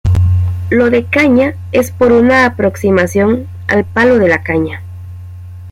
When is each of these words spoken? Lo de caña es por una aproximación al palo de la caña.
Lo 0.71 0.89
de 0.89 1.05
caña 1.05 1.53
es 1.71 1.91
por 1.91 2.11
una 2.11 2.47
aproximación 2.47 3.47
al 3.67 3.85
palo 3.85 4.17
de 4.17 4.29
la 4.29 4.41
caña. 4.41 4.81